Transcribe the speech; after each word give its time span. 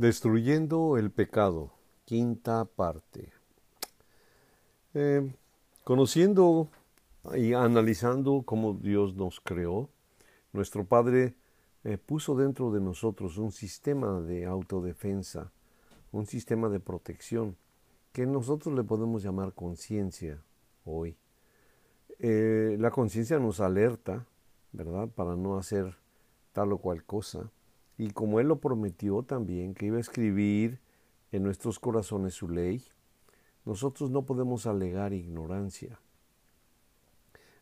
Destruyendo 0.00 0.96
el 0.96 1.10
pecado, 1.10 1.74
quinta 2.06 2.64
parte. 2.64 3.34
Eh, 4.94 5.30
conociendo 5.84 6.70
y 7.34 7.52
analizando 7.52 8.40
cómo 8.46 8.72
Dios 8.72 9.14
nos 9.14 9.42
creó, 9.42 9.90
nuestro 10.54 10.86
Padre 10.86 11.34
eh, 11.84 11.98
puso 11.98 12.34
dentro 12.34 12.72
de 12.72 12.80
nosotros 12.80 13.36
un 13.36 13.52
sistema 13.52 14.22
de 14.22 14.46
autodefensa, 14.46 15.52
un 16.12 16.24
sistema 16.24 16.70
de 16.70 16.80
protección, 16.80 17.58
que 18.14 18.24
nosotros 18.24 18.74
le 18.74 18.84
podemos 18.84 19.22
llamar 19.22 19.52
conciencia 19.52 20.42
hoy. 20.86 21.18
Eh, 22.20 22.78
la 22.80 22.90
conciencia 22.90 23.38
nos 23.38 23.60
alerta, 23.60 24.26
¿verdad?, 24.72 25.10
para 25.10 25.36
no 25.36 25.58
hacer 25.58 25.94
tal 26.54 26.72
o 26.72 26.78
cual 26.78 27.04
cosa 27.04 27.50
y 28.00 28.12
como 28.12 28.40
Él 28.40 28.48
lo 28.48 28.60
prometió 28.60 29.22
también, 29.22 29.74
que 29.74 29.84
iba 29.84 29.98
a 29.98 30.00
escribir 30.00 30.80
en 31.32 31.42
nuestros 31.42 31.78
corazones 31.78 32.32
su 32.32 32.48
ley, 32.48 32.82
nosotros 33.66 34.10
no 34.10 34.24
podemos 34.24 34.66
alegar 34.66 35.12
ignorancia. 35.12 36.00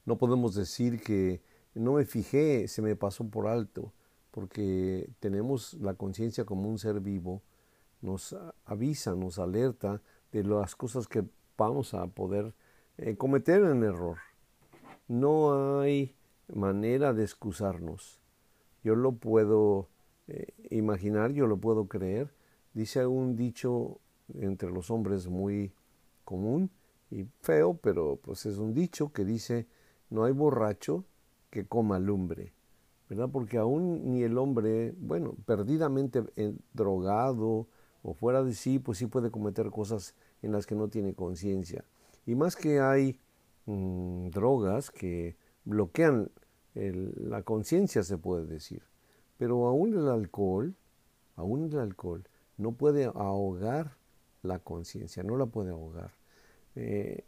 No 0.04 0.16
podemos 0.16 0.54
decir 0.54 1.02
que 1.02 1.42
no 1.74 1.94
me 1.94 2.04
fijé, 2.04 2.68
se 2.68 2.82
me 2.82 2.94
pasó 2.94 3.24
por 3.28 3.48
alto, 3.48 3.92
porque 4.30 5.10
tenemos 5.18 5.74
la 5.74 5.94
conciencia 5.94 6.44
como 6.44 6.68
un 6.68 6.78
ser 6.78 7.00
vivo, 7.00 7.42
nos 8.00 8.36
avisa, 8.64 9.16
nos 9.16 9.40
alerta 9.40 10.00
de 10.30 10.44
las 10.44 10.76
cosas 10.76 11.08
que 11.08 11.24
vamos 11.56 11.94
a 11.94 12.06
poder 12.06 12.54
eh, 12.96 13.16
cometer 13.16 13.64
en 13.64 13.82
error. 13.82 14.18
No 15.08 15.80
hay 15.80 16.14
manera 16.46 17.12
de 17.12 17.24
excusarnos. 17.24 18.20
Yo 18.84 18.94
lo 18.94 19.16
puedo 19.16 19.88
eh, 20.28 20.46
imaginar, 20.70 21.32
yo 21.32 21.46
lo 21.46 21.56
puedo 21.56 21.86
creer. 21.86 22.32
Dice 22.74 23.06
un 23.06 23.34
dicho 23.34 23.98
entre 24.34 24.70
los 24.70 24.90
hombres 24.90 25.26
muy 25.26 25.72
común 26.24 26.70
y 27.10 27.26
feo, 27.40 27.74
pero 27.74 28.16
pues 28.22 28.46
es 28.46 28.58
un 28.58 28.74
dicho 28.74 29.12
que 29.12 29.24
dice, 29.24 29.66
no 30.10 30.24
hay 30.24 30.32
borracho 30.32 31.04
que 31.50 31.66
coma 31.66 31.98
lumbre, 31.98 32.52
¿verdad? 33.08 33.30
Porque 33.32 33.56
aún 33.56 34.10
ni 34.12 34.22
el 34.22 34.36
hombre, 34.36 34.94
bueno, 34.98 35.34
perdidamente 35.46 36.22
drogado 36.74 37.66
o 38.02 38.12
fuera 38.12 38.44
de 38.44 38.52
sí, 38.52 38.78
pues 38.78 38.98
sí 38.98 39.06
puede 39.06 39.30
cometer 39.30 39.70
cosas 39.70 40.14
en 40.42 40.52
las 40.52 40.66
que 40.66 40.74
no 40.74 40.88
tiene 40.88 41.14
conciencia. 41.14 41.84
Y 42.26 42.34
más 42.34 42.54
que 42.54 42.80
hay 42.80 43.18
mm, 43.64 44.28
drogas 44.28 44.90
que 44.90 45.36
bloquean 45.64 46.30
la 46.74 47.42
conciencia, 47.42 48.02
se 48.04 48.18
puede 48.18 48.46
decir. 48.46 48.82
Pero 49.38 49.66
aún 49.66 49.94
el 49.94 50.08
alcohol, 50.08 50.74
aún 51.36 51.64
el 51.64 51.78
alcohol 51.78 52.28
no 52.58 52.72
puede 52.72 53.04
ahogar 53.04 53.96
la 54.42 54.58
conciencia, 54.58 55.22
no 55.22 55.36
la 55.36 55.46
puede 55.46 55.70
ahogar. 55.70 56.12
Eh, 56.74 57.24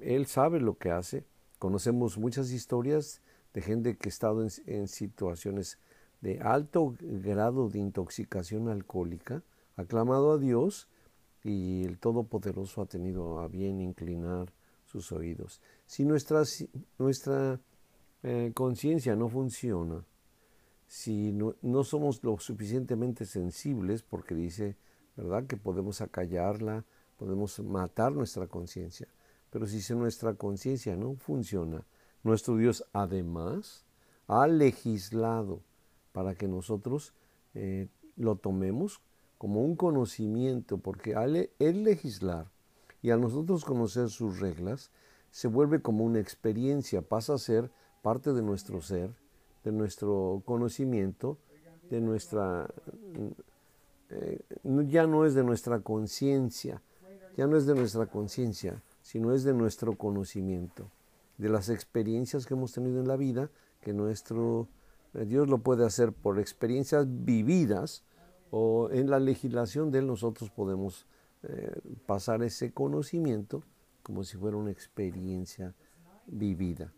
él 0.00 0.26
sabe 0.26 0.60
lo 0.60 0.76
que 0.76 0.90
hace. 0.90 1.24
Conocemos 1.58 2.18
muchas 2.18 2.50
historias 2.50 3.22
de 3.54 3.62
gente 3.62 3.96
que 3.96 4.08
ha 4.08 4.10
estado 4.10 4.46
en, 4.66 4.88
situaciones 4.88 5.78
de 6.20 6.40
alto 6.40 6.94
grado 7.00 7.68
de 7.68 7.78
intoxicación 7.78 8.68
alcohólica, 8.68 9.42
ha 9.76 9.84
clamado 9.84 10.32
a 10.32 10.38
Dios 10.38 10.88
y 11.42 11.84
el 11.84 11.98
Todopoderoso 11.98 12.82
ha 12.82 12.86
tenido 12.86 13.40
a 13.40 13.48
bien 13.48 13.80
inclinar 13.80 14.52
sus 14.86 15.12
oídos. 15.12 15.60
Si 15.86 16.04
nuestra, 16.04 16.42
nuestra 16.98 17.60
eh, 18.22 18.52
conciencia 18.54 19.14
no 19.14 19.28
funciona, 19.28 20.04
si 20.94 21.32
no, 21.32 21.82
somos 21.82 22.22
lo 22.22 22.38
suficientemente 22.38 23.26
sensibles, 23.26 24.04
porque 24.04 24.36
dice, 24.36 24.76
¿verdad?, 25.16 25.44
que 25.48 25.56
podemos 25.56 26.00
acallarla, 26.00 26.84
podemos 27.16 27.58
matar 27.58 28.12
nuestra 28.12 28.46
conciencia. 28.46 29.08
Pero 29.50 29.66
si 29.66 29.92
nuestra 29.92 30.34
conciencia 30.34 30.94
no 30.94 31.16
funciona, 31.16 31.84
nuestro 32.22 32.56
Dios 32.56 32.86
además 32.92 33.84
ha 34.28 34.46
legislado 34.46 35.62
para 36.12 36.36
que 36.36 36.46
nosotros 36.46 37.12
eh, 37.54 37.88
lo 38.14 38.36
tomemos 38.36 39.00
como 39.36 39.64
un 39.64 39.74
conocimiento, 39.74 40.78
porque 40.78 41.16
al 41.16 41.50
el 41.58 41.82
legislar 41.82 42.52
y 43.02 43.10
a 43.10 43.16
nosotros 43.16 43.64
conocer 43.64 44.10
sus 44.10 44.38
reglas, 44.38 44.92
se 45.32 45.48
vuelve 45.48 45.82
como 45.82 46.04
una 46.04 46.20
experiencia, 46.20 47.02
pasa 47.02 47.34
a 47.34 47.38
ser 47.38 47.72
parte 48.00 48.32
de 48.32 48.42
nuestro 48.42 48.80
ser 48.80 49.23
de 49.64 49.72
nuestro 49.72 50.42
conocimiento, 50.44 51.38
de 51.90 52.00
nuestra... 52.00 52.68
Eh, 54.10 54.40
ya 54.88 55.06
no 55.06 55.24
es 55.24 55.34
de 55.34 55.42
nuestra 55.42 55.80
conciencia, 55.80 56.82
ya 57.36 57.46
no 57.46 57.56
es 57.56 57.66
de 57.66 57.74
nuestra 57.74 58.06
conciencia, 58.06 58.82
sino 59.02 59.32
es 59.32 59.44
de 59.44 59.54
nuestro 59.54 59.96
conocimiento, 59.96 60.90
de 61.38 61.48
las 61.48 61.68
experiencias 61.68 62.46
que 62.46 62.54
hemos 62.54 62.72
tenido 62.72 63.00
en 63.00 63.08
la 63.08 63.16
vida, 63.16 63.50
que 63.80 63.92
nuestro 63.92 64.68
eh, 65.14 65.24
Dios 65.24 65.48
lo 65.48 65.58
puede 65.58 65.84
hacer 65.84 66.12
por 66.12 66.38
experiencias 66.38 67.06
vividas 67.08 68.04
o 68.50 68.90
en 68.90 69.10
la 69.10 69.18
legislación 69.18 69.90
de 69.90 70.00
él 70.00 70.06
nosotros 70.06 70.50
podemos 70.50 71.06
eh, 71.42 71.80
pasar 72.06 72.42
ese 72.42 72.72
conocimiento 72.72 73.62
como 74.02 74.22
si 74.24 74.36
fuera 74.36 74.56
una 74.56 74.70
experiencia 74.70 75.74
vivida. 76.26 76.92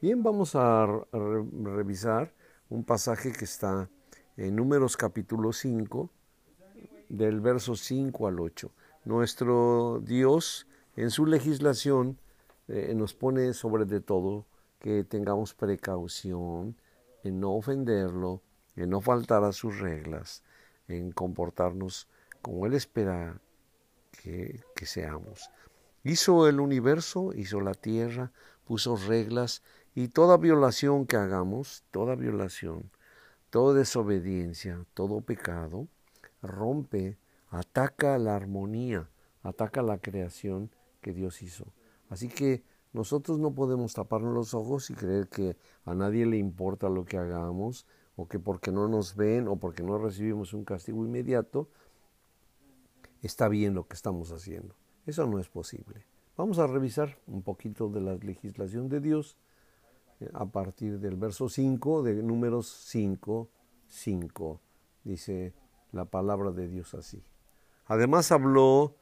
Bien, 0.00 0.22
vamos 0.22 0.54
a 0.54 0.86
revisar 1.10 2.32
un 2.70 2.84
pasaje 2.84 3.32
que 3.32 3.44
está 3.44 3.90
en 4.36 4.54
Números 4.54 4.96
capítulo 4.96 5.52
5, 5.52 6.08
del 7.08 7.40
verso 7.40 7.74
5 7.74 8.28
al 8.28 8.38
8. 8.38 8.70
Nuestro 9.06 10.00
Dios 10.00 10.68
en 10.94 11.10
su 11.10 11.26
legislación 11.26 12.16
eh, 12.68 12.92
nos 12.94 13.12
pone 13.12 13.52
sobre 13.54 13.86
de 13.86 14.00
todo 14.00 14.46
que 14.78 15.02
tengamos 15.02 15.52
precaución 15.54 16.76
en 17.24 17.40
no 17.40 17.54
ofenderlo, 17.54 18.40
en 18.76 18.90
no 18.90 19.00
faltar 19.00 19.42
a 19.42 19.50
sus 19.50 19.80
reglas, 19.80 20.44
en 20.86 21.10
comportarnos 21.10 22.06
como 22.40 22.66
Él 22.66 22.74
espera 22.74 23.40
que, 24.12 24.62
que 24.76 24.86
seamos. 24.86 25.50
Hizo 26.04 26.46
el 26.46 26.60
universo, 26.60 27.32
hizo 27.34 27.60
la 27.60 27.74
tierra, 27.74 28.30
puso 28.64 28.96
reglas 28.96 29.62
y 29.98 30.06
toda 30.06 30.36
violación 30.36 31.06
que 31.06 31.16
hagamos, 31.16 31.82
toda 31.90 32.14
violación, 32.14 32.88
toda 33.50 33.74
desobediencia, 33.74 34.86
todo 34.94 35.22
pecado, 35.22 35.88
rompe, 36.40 37.18
ataca 37.50 38.16
la 38.16 38.36
armonía, 38.36 39.10
ataca 39.42 39.82
la 39.82 39.98
creación 39.98 40.70
que 41.00 41.12
Dios 41.12 41.42
hizo. 41.42 41.64
Así 42.10 42.28
que 42.28 42.62
nosotros 42.92 43.40
no 43.40 43.56
podemos 43.56 43.92
taparnos 43.92 44.32
los 44.32 44.54
ojos 44.54 44.88
y 44.90 44.94
creer 44.94 45.26
que 45.26 45.56
a 45.84 45.96
nadie 45.96 46.26
le 46.26 46.36
importa 46.36 46.88
lo 46.88 47.04
que 47.04 47.18
hagamos 47.18 47.84
o 48.14 48.28
que 48.28 48.38
porque 48.38 48.70
no 48.70 48.86
nos 48.86 49.16
ven 49.16 49.48
o 49.48 49.56
porque 49.56 49.82
no 49.82 49.98
recibimos 49.98 50.54
un 50.54 50.64
castigo 50.64 51.04
inmediato, 51.04 51.68
está 53.20 53.48
bien 53.48 53.74
lo 53.74 53.88
que 53.88 53.94
estamos 53.94 54.30
haciendo. 54.30 54.76
Eso 55.06 55.26
no 55.26 55.40
es 55.40 55.48
posible. 55.48 56.06
Vamos 56.36 56.60
a 56.60 56.68
revisar 56.68 57.18
un 57.26 57.42
poquito 57.42 57.88
de 57.88 58.00
la 58.00 58.14
legislación 58.14 58.88
de 58.88 59.00
Dios 59.00 59.36
a 60.32 60.46
partir 60.46 60.98
del 60.98 61.16
verso 61.16 61.48
5 61.48 62.02
de 62.02 62.22
números 62.22 62.68
5, 62.86 63.48
5. 63.88 64.60
Dice 65.04 65.54
la 65.92 66.04
palabra 66.04 66.50
de 66.50 66.68
Dios 66.68 66.94
así. 66.94 67.22
Además 67.86 68.32
habló 68.32 68.96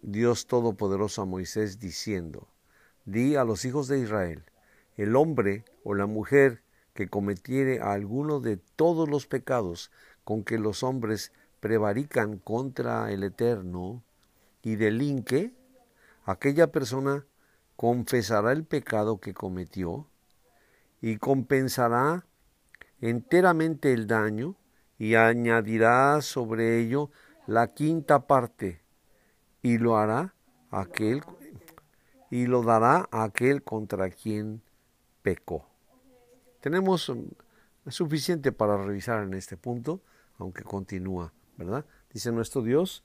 Dios 0.00 0.46
Todopoderoso 0.46 1.22
a 1.22 1.26
Moisés 1.26 1.78
diciendo, 1.78 2.48
di 3.04 3.36
a 3.36 3.44
los 3.44 3.64
hijos 3.64 3.88
de 3.88 3.98
Israel, 3.98 4.44
el 4.96 5.16
hombre 5.16 5.64
o 5.84 5.94
la 5.94 6.06
mujer 6.06 6.62
que 6.94 7.08
cometiere 7.08 7.80
alguno 7.80 8.40
de 8.40 8.56
todos 8.56 9.08
los 9.08 9.26
pecados 9.26 9.90
con 10.24 10.44
que 10.44 10.58
los 10.58 10.82
hombres 10.82 11.32
prevarican 11.60 12.38
contra 12.38 13.10
el 13.12 13.24
Eterno 13.24 14.02
y 14.62 14.76
delinque, 14.76 15.54
aquella 16.24 16.70
persona 16.70 17.26
confesará 17.76 18.52
el 18.52 18.64
pecado 18.64 19.18
que 19.18 19.34
cometió 19.34 20.08
y 21.02 21.18
compensará 21.18 22.24
enteramente 23.00 23.92
el 23.92 24.06
daño 24.06 24.56
y 24.98 25.16
añadirá 25.16 26.22
sobre 26.22 26.78
ello 26.78 27.10
la 27.46 27.74
quinta 27.74 28.26
parte 28.26 28.80
y 29.60 29.78
lo 29.78 29.98
hará 29.98 30.34
aquel 30.70 31.22
y 32.30 32.46
lo 32.46 32.62
dará 32.62 33.08
aquel 33.10 33.62
contra 33.62 34.08
quien 34.10 34.62
pecó. 35.22 35.66
Tenemos 36.60 37.08
um, 37.08 37.28
suficiente 37.88 38.52
para 38.52 38.76
revisar 38.76 39.24
en 39.24 39.34
este 39.34 39.56
punto, 39.56 40.00
aunque 40.38 40.62
continúa, 40.62 41.32
¿verdad? 41.56 41.84
Dice 42.12 42.30
nuestro 42.30 42.62
Dios, 42.62 43.02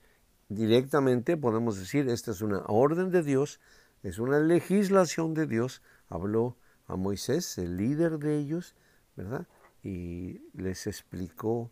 directamente 0.49 1.35
podemos 1.35 1.79
decir, 1.79 2.07
esta 2.09 2.29
es 2.31 2.41
una 2.41 2.61
orden 2.67 3.09
de 3.09 3.23
Dios, 3.23 3.59
es 4.03 4.19
una 4.19 4.39
legislación 4.39 5.33
de 5.33 5.47
Dios, 5.47 5.81
habló 6.07 6.55
a 6.87 6.95
Moisés, 6.95 7.57
el 7.57 7.77
líder 7.77 8.17
de 8.17 8.37
ellos, 8.37 8.75
¿verdad? 9.15 9.47
Y 9.83 10.41
les 10.53 10.87
explicó 10.87 11.71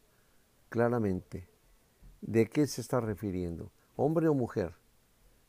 claramente 0.69 1.49
¿De 2.27 2.47
qué 2.47 2.65
se 2.65 2.81
está 2.81 2.99
refiriendo? 2.99 3.71
Hombre 3.95 4.27
o 4.27 4.33
mujer 4.33 4.73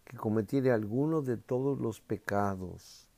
que 0.05 0.19
cometiere 0.19 0.73
alguno 0.73 1.23
de 1.23 1.39
todos 1.39 1.81
los 1.81 2.03
pecados 2.03 3.09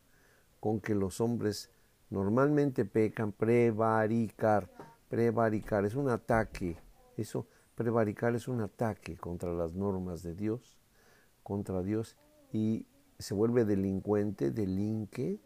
con 0.60 0.80
que 0.80 0.94
los 0.94 1.20
hombres 1.20 1.68
normalmente 2.08 2.84
pecan, 2.84 3.32
prevaricar, 3.32 4.70
prevaricar, 5.08 5.84
es 5.84 5.96
un 5.96 6.08
ataque, 6.08 6.78
eso, 7.16 7.48
prevaricar 7.74 8.36
es 8.36 8.46
un 8.46 8.60
ataque 8.60 9.16
contra 9.16 9.52
las 9.52 9.72
normas 9.72 10.22
de 10.22 10.36
Dios, 10.36 10.78
contra 11.42 11.82
Dios, 11.82 12.16
y 12.52 12.86
se 13.18 13.34
vuelve 13.34 13.64
delincuente, 13.64 14.52
delinque, 14.52 15.40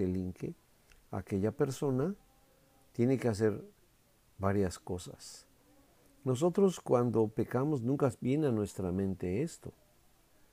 delinque, 0.00 0.54
aquella 1.10 1.52
persona 1.52 2.14
tiene 2.92 3.18
que 3.18 3.28
hacer 3.28 3.62
varias 4.38 4.78
cosas. 4.78 5.46
Nosotros 6.24 6.80
cuando 6.80 7.28
pecamos 7.28 7.82
nunca 7.82 8.12
viene 8.20 8.48
a 8.48 8.52
nuestra 8.52 8.92
mente 8.92 9.42
esto. 9.42 9.72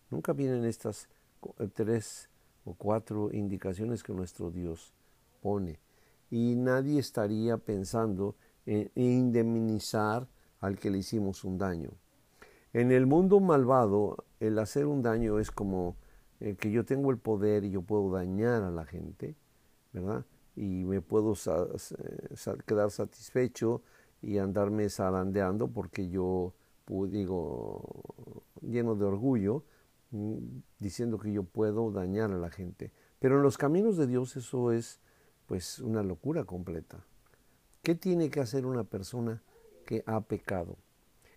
Nunca 0.09 0.33
vienen 0.33 0.65
estas 0.65 1.09
tres 1.73 2.29
o 2.65 2.73
cuatro 2.73 3.29
indicaciones 3.33 4.03
que 4.03 4.13
nuestro 4.13 4.51
Dios 4.51 4.93
pone. 5.41 5.79
Y 6.29 6.55
nadie 6.55 6.99
estaría 6.99 7.57
pensando 7.57 8.35
en 8.65 8.91
indemnizar 8.95 10.27
al 10.59 10.77
que 10.77 10.89
le 10.89 10.99
hicimos 10.99 11.43
un 11.43 11.57
daño. 11.57 11.91
En 12.73 12.91
el 12.91 13.05
mundo 13.05 13.39
malvado, 13.39 14.25
el 14.39 14.59
hacer 14.59 14.85
un 14.85 15.01
daño 15.01 15.39
es 15.39 15.51
como 15.51 15.95
que 16.39 16.71
yo 16.71 16.85
tengo 16.85 17.11
el 17.11 17.17
poder 17.17 17.63
y 17.63 17.71
yo 17.71 17.81
puedo 17.81 18.11
dañar 18.11 18.63
a 18.63 18.71
la 18.71 18.85
gente, 18.85 19.35
¿verdad? 19.93 20.25
Y 20.55 20.85
me 20.85 21.01
puedo 21.01 21.33
quedar 22.65 22.91
satisfecho 22.91 23.81
y 24.21 24.37
andarme 24.37 24.89
zarandeando 24.89 25.67
porque 25.67 26.09
yo, 26.09 26.53
digo, 26.87 27.83
lleno 28.61 28.95
de 28.95 29.05
orgullo, 29.05 29.63
mm, 30.11 30.37
diciendo 30.79 31.19
que 31.19 31.31
yo 31.31 31.43
puedo 31.43 31.91
dañar 31.91 32.31
a 32.31 32.37
la 32.37 32.49
gente. 32.49 32.91
Pero 33.19 33.37
en 33.37 33.43
los 33.43 33.57
caminos 33.57 33.97
de 33.97 34.07
Dios 34.07 34.35
eso 34.35 34.71
es 34.71 34.99
pues 35.47 35.79
una 35.79 36.03
locura 36.03 36.43
completa. 36.43 37.03
¿Qué 37.81 37.95
tiene 37.95 38.29
que 38.29 38.41
hacer 38.41 38.65
una 38.65 38.83
persona 38.83 39.41
que 39.85 40.03
ha 40.05 40.21
pecado 40.21 40.77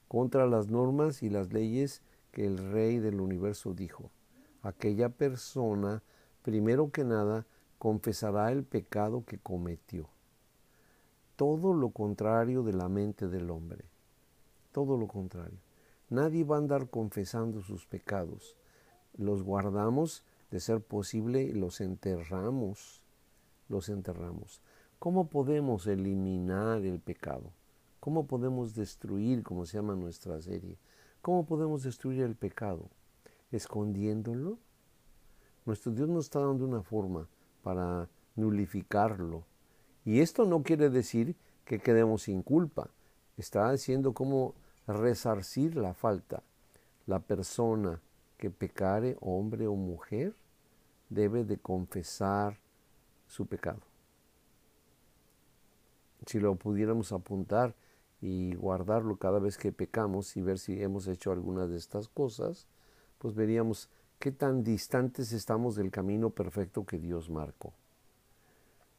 contra 0.08 0.46
las 0.46 0.69
normas 0.69 1.23
y 1.23 1.31
las 1.31 1.53
leyes 1.53 2.03
que 2.32 2.44
el 2.44 2.58
Rey 2.73 2.99
del 2.99 3.20
universo 3.20 3.73
dijo? 3.73 4.11
Aquella 4.62 5.09
persona, 5.09 6.03
primero 6.43 6.91
que 6.91 7.05
nada, 7.05 7.47
confesará 7.79 8.53
el 8.53 8.65
pecado 8.65 9.25
que 9.25 9.39
cometió 9.39 10.09
todo 11.41 11.73
lo 11.73 11.89
contrario 11.89 12.62
de 12.62 12.75
la 12.75 12.91
mente 12.91 13.27
del 13.27 13.49
hombre. 13.49 13.87
Todo 14.73 14.99
lo 14.99 15.09
contrario. 15.09 15.57
Nadie 16.11 16.45
va 16.45 16.57
a 16.57 16.59
andar 16.59 16.91
confesando 16.91 17.62
sus 17.62 17.87
pecados. 17.87 18.59
Los 19.17 19.43
guardamos, 19.43 20.23
de 20.51 20.61
ser 20.61 20.83
posible, 20.83 21.55
los 21.55 21.81
enterramos. 21.81 23.03
Los 23.71 23.89
enterramos. 23.89 24.61
¿Cómo 24.99 25.29
podemos 25.29 25.87
eliminar 25.87 26.85
el 26.85 27.01
pecado? 27.01 27.55
¿Cómo 28.01 28.27
podemos 28.27 28.75
destruir, 28.75 29.43
como 29.43 29.65
se 29.65 29.79
llama 29.79 29.97
nuestra 29.97 30.43
serie? 30.43 30.77
¿Cómo 31.23 31.47
podemos 31.47 31.85
destruir 31.85 32.21
el 32.21 32.37
pecado? 32.37 32.91
¿Escondiéndolo? 33.50 34.58
Nuestro 35.67 35.93
Dios 35.93 36.08
nos 36.08 36.26
está 36.26 36.41
dando 36.41 36.64
una 36.64 36.82
forma 36.82 37.29
para 37.62 38.08
nulificarlo, 38.37 39.44
y 40.05 40.20
esto 40.20 40.47
no 40.47 40.62
quiere 40.62 40.88
decir 40.88 41.37
que 41.64 41.79
quedemos 41.79 42.23
sin 42.23 42.43
culpa. 42.43 42.91
Está 43.37 43.70
diciendo 43.70 44.12
cómo 44.14 44.55
resarcir 44.87 45.76
la 45.76 45.94
falta. 45.94 46.43
La 47.06 47.20
persona 47.20 48.00
que 48.38 48.50
pecare, 48.50 49.17
hombre 49.20 49.67
o 49.67 49.75
mujer, 49.75 50.35
debe 51.08 51.44
de 51.44 51.58
confesar 51.58 52.58
su 53.26 53.46
pecado. 53.46 53.81
Si 56.26 56.38
lo 56.38 56.55
pudiéramos 56.55 57.12
apuntar 57.12 57.75
y 58.20 58.55
guardarlo 58.55 59.17
cada 59.17 59.38
vez 59.38 59.56
que 59.58 59.73
pecamos 59.73 60.37
y 60.37 60.43
ver 60.43 60.58
si 60.58 60.82
hemos 60.82 61.06
hecho 61.06 61.32
alguna 61.32 61.67
de 61.67 61.76
estas 61.76 62.08
cosas, 62.08 62.67
pues 63.20 63.34
veríamos 63.34 63.90
qué 64.19 64.32
tan 64.32 64.64
distantes 64.64 65.32
estamos 65.32 65.76
del 65.76 65.90
camino 65.90 66.31
perfecto 66.31 66.87
que 66.87 66.99
Dios 66.99 67.28
marcó. 67.28 67.75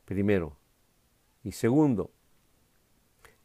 Primero, 0.05 0.55
y 1.43 1.51
segundo, 1.53 2.11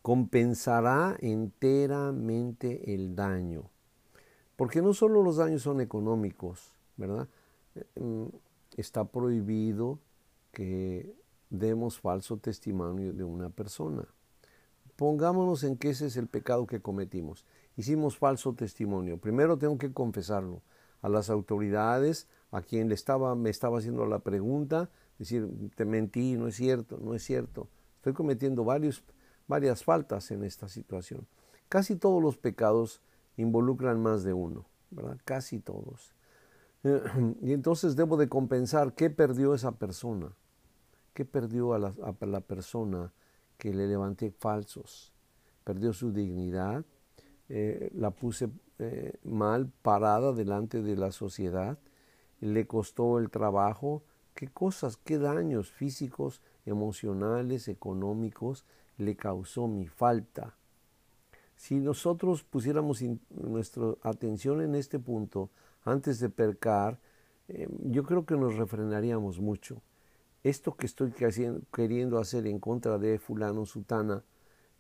compensará 0.03 1.17
enteramente 1.21 2.95
el 2.95 3.17
daño. 3.17 3.71
Porque 4.55 4.83
no 4.83 4.93
solo 4.93 5.23
los 5.23 5.37
daños 5.37 5.63
son 5.63 5.81
económicos, 5.81 6.73
¿verdad? 6.97 7.27
Mm, 7.95 8.27
está 8.77 9.05
prohibido 9.05 9.99
que 10.53 11.15
demos 11.49 11.99
falso 11.99 12.37
testimonio 12.37 13.15
de 13.15 13.25
una 13.25 13.49
persona. 13.49 14.07
Pongámonos 14.97 15.65
en 15.65 15.77
que 15.77 15.91
ese 15.91 16.07
es 16.07 16.17
el 16.17 16.27
pecado 16.27 16.67
que 16.67 16.81
cometimos. 16.81 17.47
Hicimos 17.77 18.17
falso 18.17 18.55
testimonio. 18.55 19.19
Primero 19.19 19.59
tengo 19.59 19.79
que 19.79 19.93
confesarlo 19.93 20.63
a 21.03 21.09
las 21.09 21.31
autoridades, 21.31 22.27
a 22.51 22.63
quien 22.63 22.89
le 22.89 22.95
estaba, 22.95 23.35
me 23.35 23.51
estaba 23.51 23.79
haciendo 23.79 24.07
la 24.07 24.21
pregunta, 24.21 24.91
decir, 25.19 25.49
te 25.75 25.85
mentí, 25.85 26.37
no 26.37 26.49
es 26.49 26.57
cierto, 26.57 26.99
no 26.99 27.15
es 27.15 27.23
cierto. 27.23 27.69
Estoy 27.97 28.13
cometiendo 28.13 28.65
varios, 28.65 29.05
varias 29.47 29.85
faltas 29.85 30.31
en 30.31 30.45
esta 30.45 30.69
situación. 30.69 31.27
Casi 31.69 31.97
todos 31.97 32.23
los 32.23 32.37
pecados 32.37 33.03
involucran 33.37 34.01
más 34.01 34.25
de 34.25 34.33
uno, 34.33 34.67
¿verdad? 34.91 35.19
Casi 35.25 35.59
todos. 35.59 36.15
Y 37.43 37.53
entonces 37.53 37.97
debo 37.97 38.17
de 38.17 38.29
compensar 38.29 38.95
qué 38.95 39.11
perdió 39.11 39.55
esa 39.55 39.73
persona, 39.73 40.33
qué 41.15 41.25
perdió 41.25 41.75
a 41.75 41.79
la, 41.79 42.41
persona 42.41 43.13
que 43.59 43.75
le 43.75 43.87
levanté 43.87 44.31
falsos. 44.31 45.13
Perdió 45.65 45.93
su 45.93 46.13
dignidad, 46.13 46.85
eh, 47.49 47.91
la 47.95 48.11
puse 48.11 48.49
eh, 48.81 49.19
mal 49.23 49.71
parada 49.83 50.33
delante 50.33 50.83
de 50.83 50.97
la 50.97 51.13
sociedad, 51.13 51.79
le 52.41 52.67
costó 52.67 53.19
el 53.19 53.31
trabajo, 53.31 54.03
qué 54.35 54.49
cosas, 54.49 54.97
qué 54.97 55.19
daños 55.19 55.71
físicos 55.71 56.43
emocionales, 56.65 57.69
económicos, 57.69 58.65
le 58.99 59.15
causó 59.15 59.69
mi 59.69 59.87
falta. 59.87 60.57
Si 61.55 61.77
nosotros 61.77 62.43
pusiéramos 62.43 63.03
nuestra 63.31 63.95
atención 64.03 64.61
en 64.61 64.75
este 64.75 64.99
punto 64.99 65.51
antes 65.85 66.19
de 66.19 66.29
percar, 66.29 66.99
eh, 67.49 67.69
yo 67.85 68.03
creo 68.03 68.27
que 68.27 68.37
nos 68.37 68.57
refrenaríamos 68.57 69.39
mucho. 69.39 69.83
Esto 70.43 70.77
que 70.77 70.87
estoy 70.87 71.13
queriendo 71.73 72.19
hacer 72.19 72.47
en 72.47 72.59
contra 72.59 72.99
de 72.99 73.19
fulano, 73.19 73.67
sutana, 73.67 74.23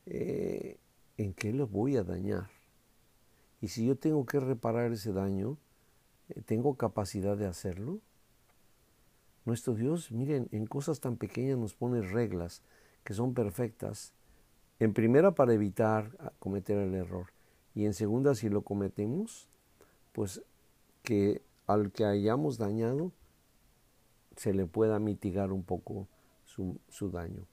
¿en 0.04 1.34
qué 1.34 1.52
lo 1.52 1.66
voy 1.66 1.96
a 1.96 2.04
dañar? 2.04 2.55
Y 3.60 3.68
si 3.68 3.86
yo 3.86 3.96
tengo 3.96 4.24
que 4.26 4.40
reparar 4.40 4.92
ese 4.92 5.12
daño, 5.12 5.56
eh, 6.28 6.42
¿tengo 6.42 6.76
capacidad 6.76 7.36
de 7.36 7.46
hacerlo? 7.46 8.00
Nuestro 9.44 9.74
Dios, 9.74 10.10
miren, 10.10 10.48
en 10.50 10.66
cosas 10.66 11.00
tan 11.00 11.16
pequeñas 11.16 11.58
nos 11.58 11.74
pone 11.74 12.02
reglas 12.02 12.62
que 13.04 13.14
son 13.14 13.32
perfectas. 13.32 14.12
En 14.80 14.92
primera, 14.92 15.32
para 15.32 15.54
evitar 15.54 16.34
cometer 16.38 16.78
el 16.78 16.94
error. 16.94 17.26
Y 17.74 17.86
en 17.86 17.94
segunda, 17.94 18.34
si 18.34 18.48
lo 18.48 18.62
cometemos, 18.62 19.48
pues 20.12 20.42
que 21.02 21.42
al 21.66 21.92
que 21.92 22.04
hayamos 22.04 22.58
dañado 22.58 23.12
se 24.36 24.52
le 24.52 24.66
pueda 24.66 24.98
mitigar 24.98 25.52
un 25.52 25.62
poco 25.62 26.08
su, 26.44 26.80
su 26.88 27.10
daño. 27.10 27.46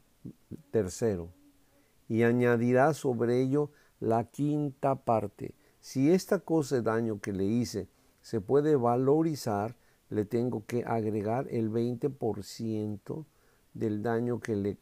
Tercero, 0.71 1.29
y 2.07 2.23
añadirá 2.23 2.93
sobre 2.93 3.41
ello 3.41 3.71
la 3.99 4.25
quinta 4.25 4.95
parte. 4.95 5.53
Si 5.83 6.09
esta 6.09 6.39
cosa 6.39 6.77
de 6.77 6.81
daño 6.81 7.19
que 7.19 7.33
le 7.33 7.43
hice 7.43 7.89
se 8.21 8.39
puede 8.39 8.77
valorizar, 8.77 9.75
le 10.09 10.23
tengo 10.23 10.65
que 10.65 10.85
agregar 10.85 11.45
el 11.49 11.69
20% 11.69 13.25
del 13.73 14.01
daño 14.01 14.39
que 14.39 14.55
le, 14.55 14.77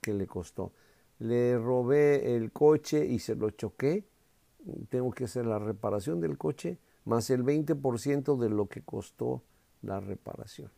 que 0.00 0.14
le 0.14 0.28
costó. 0.28 0.70
Le 1.18 1.58
robé 1.58 2.36
el 2.36 2.52
coche 2.52 3.04
y 3.04 3.18
se 3.18 3.34
lo 3.34 3.50
choqué, 3.50 4.06
tengo 4.90 5.10
que 5.10 5.24
hacer 5.24 5.44
la 5.44 5.58
reparación 5.58 6.20
del 6.20 6.38
coche 6.38 6.78
más 7.04 7.30
el 7.30 7.42
20% 7.42 8.38
de 8.38 8.48
lo 8.48 8.68
que 8.68 8.82
costó 8.82 9.42
la 9.82 9.98
reparación. 9.98 10.70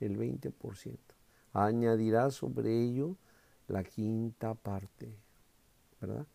El 0.00 0.18
20%. 0.18 0.98
Añadirá 1.54 2.30
sobre 2.30 2.82
ello 2.82 3.16
la 3.68 3.84
quinta 3.84 4.54
parte. 4.54 5.16
¿Verdad? 5.98 6.26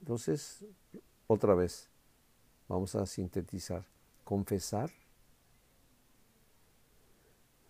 Entonces, 0.00 0.64
otra 1.26 1.54
vez, 1.54 1.87
vamos 2.68 2.94
a 2.94 3.06
sintetizar. 3.06 3.84
Confesar 4.24 4.90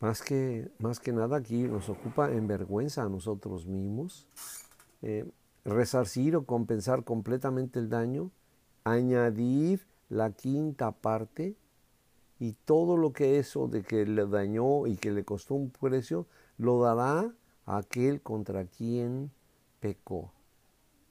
más 0.00 0.22
que, 0.22 0.70
más 0.78 1.00
que 1.00 1.12
nada 1.12 1.36
aquí 1.36 1.62
nos 1.62 1.88
ocupa 1.88 2.30
en 2.30 2.46
vergüenza 2.46 3.02
a 3.02 3.08
nosotros 3.08 3.66
mismos, 3.66 4.26
eh, 5.02 5.28
resarcir 5.64 6.36
o 6.36 6.44
compensar 6.44 7.04
completamente 7.04 7.78
el 7.78 7.88
daño 7.88 8.30
añadir 8.84 9.86
la 10.08 10.30
quinta 10.30 10.92
parte 10.92 11.56
y 12.38 12.52
todo 12.52 12.96
lo 12.96 13.12
que 13.12 13.38
eso 13.38 13.68
de 13.68 13.82
que 13.82 14.06
le 14.06 14.26
dañó 14.26 14.86
y 14.86 14.96
que 14.96 15.10
le 15.10 15.24
costó 15.24 15.54
un 15.54 15.70
precio, 15.70 16.26
lo 16.56 16.80
dará 16.80 17.32
a 17.66 17.76
aquel 17.76 18.22
contra 18.22 18.64
quien 18.64 19.30
pecó. 19.80 20.32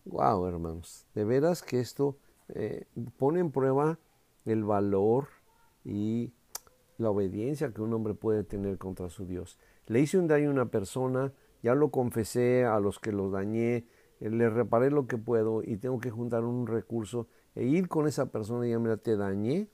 Wow, 0.05 0.47
hermanos, 0.47 1.05
de 1.13 1.25
veras 1.25 1.61
que 1.61 1.79
esto 1.79 2.17
eh, 2.49 2.85
pone 3.17 3.39
en 3.39 3.51
prueba 3.51 3.99
el 4.45 4.63
valor 4.63 5.27
y 5.83 6.33
la 6.97 7.09
obediencia 7.09 7.73
que 7.73 7.81
un 7.81 7.93
hombre 7.93 8.13
puede 8.13 8.43
tener 8.43 8.77
contra 8.77 9.09
su 9.09 9.25
Dios. 9.25 9.57
Le 9.85 9.99
hice 9.99 10.17
un 10.17 10.27
daño 10.27 10.49
a 10.49 10.53
una 10.53 10.71
persona, 10.71 11.33
ya 11.61 11.75
lo 11.75 11.91
confesé 11.91 12.65
a 12.65 12.79
los 12.79 12.99
que 12.99 13.11
los 13.11 13.31
dañé, 13.31 13.85
eh, 14.19 14.29
le 14.29 14.49
reparé 14.49 14.89
lo 14.89 15.07
que 15.07 15.17
puedo 15.17 15.61
y 15.63 15.77
tengo 15.77 15.99
que 15.99 16.11
juntar 16.11 16.43
un 16.43 16.67
recurso 16.67 17.27
e 17.55 17.65
ir 17.65 17.87
con 17.87 18.07
esa 18.07 18.27
persona 18.27 18.67
y 18.67 18.71
decir, 18.71 18.97
te 18.97 19.17
dañé, 19.17 19.69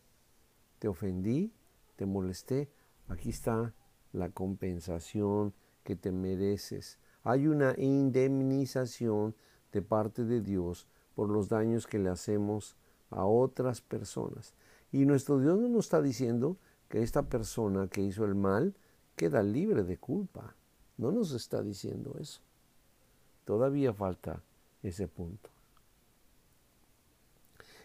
te 0.80 0.88
ofendí, 0.88 1.54
te 1.96 2.06
molesté, 2.06 2.70
aquí 3.08 3.30
está 3.30 3.74
la 4.12 4.30
compensación 4.30 5.54
que 5.84 5.96
te 5.96 6.12
mereces. 6.12 7.00
Hay 7.24 7.48
una 7.48 7.74
indemnización 7.78 9.36
de 9.72 9.82
parte 9.82 10.24
de 10.26 10.42
Dios 10.42 10.88
por 11.16 11.30
los 11.30 11.50
daños 11.50 11.88
que 11.88 12.00
le 12.00 12.10
hacemos 12.10 12.76
a 13.10 13.26
otras 13.26 13.82
personas. 13.82 14.54
Y 14.92 15.06
nuestro 15.06 15.40
Dios 15.40 15.60
no 15.60 15.70
nos 15.70 15.86
está 15.86 16.02
diciendo 16.02 16.58
que 16.90 17.02
esta 17.02 17.24
persona 17.24 17.88
que 17.88 18.02
hizo 18.02 18.26
el 18.26 18.36
mal 18.36 18.76
queda 19.16 19.44
libre 19.44 19.84
de 19.84 19.98
culpa. 19.98 20.56
No 20.98 21.12
nos 21.12 21.32
está 21.32 21.62
diciendo 21.62 22.16
eso. 22.20 22.42
Todavía 23.46 23.94
falta 23.94 24.42
ese 24.84 25.08
punto. 25.08 25.50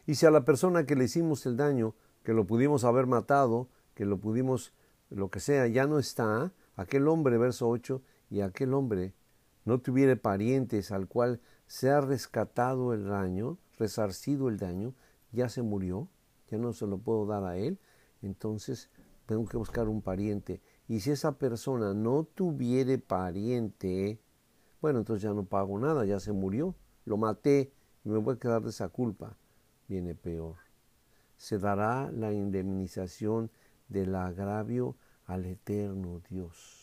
Y 0.07 0.15
si 0.15 0.27
a 0.27 0.31
la 0.31 0.45
persona 0.45 0.87
que 0.87 0.97
le 0.97 1.05
hicimos 1.05 1.45
el 1.47 1.57
daño, 1.57 1.95
que 2.23 2.33
lo 2.33 2.47
pudimos 2.47 2.85
haber 2.85 3.07
matado, 3.07 3.69
que 3.95 4.05
lo 4.05 4.19
pudimos, 4.19 4.73
lo 5.11 5.31
que 5.31 5.41
sea, 5.41 5.67
ya 5.67 5.87
no 5.87 5.99
está, 5.99 6.53
aquel 6.77 7.09
hombre, 7.09 7.37
verso 7.39 7.69
8, 7.69 8.01
y 8.31 8.41
aquel 8.41 8.75
hombre 8.75 9.13
no 9.65 9.81
tuviera 9.81 10.17
parientes 10.17 10.93
al 10.93 11.09
cual 11.09 11.41
se 11.67 11.91
ha 11.91 12.01
rescatado 12.01 12.95
el 12.95 13.07
daño, 13.09 13.59
resarcido 13.79 14.49
el 14.49 14.59
daño, 14.59 14.95
ya 15.33 15.49
se 15.49 15.63
murió, 15.63 16.09
ya 16.51 16.59
no 16.59 16.73
se 16.73 16.87
lo 16.87 16.99
puedo 16.99 17.27
dar 17.27 17.45
a 17.45 17.57
él, 17.57 17.79
entonces 18.23 18.91
tengo 19.27 19.47
que 19.47 19.57
buscar 19.57 19.89
un 19.89 20.01
pariente. 20.01 20.63
Y 20.89 21.01
si 21.01 21.11
esa 21.11 21.39
persona 21.39 21.93
no 21.93 22.25
tuviere 22.25 22.99
pariente, 22.99 24.21
bueno, 24.81 25.01
entonces 25.01 25.23
ya 25.23 25.35
no 25.35 25.45
pago 25.45 25.79
nada, 25.79 26.05
ya 26.07 26.19
se 26.19 26.33
murió, 26.33 26.75
lo 27.05 27.17
maté 27.17 27.73
y 28.05 28.09
me 28.09 28.19
voy 28.19 28.37
a 28.37 28.39
quedar 28.39 28.63
de 28.63 28.71
esa 28.71 28.89
culpa 28.89 29.37
viene 29.89 30.15
peor. 30.15 30.57
Se 31.37 31.59
dará 31.59 32.11
la 32.13 32.33
indemnización 32.33 33.51
del 33.89 34.15
agravio 34.15 34.97
al 35.25 35.47
eterno 35.47 36.21
Dios, 36.29 36.78